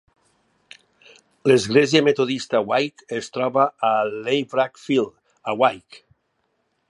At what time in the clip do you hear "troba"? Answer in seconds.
3.37-3.67